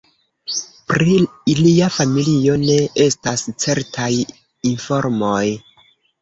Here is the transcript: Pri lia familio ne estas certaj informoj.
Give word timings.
Pri 0.91 1.17
lia 1.59 1.89
familio 1.97 2.55
ne 2.63 2.79
estas 3.05 3.45
certaj 3.65 4.09
informoj. 4.73 5.45